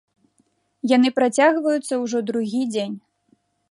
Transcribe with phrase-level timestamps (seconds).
[0.95, 2.95] Яны працягваюцца ўжо другі дзень.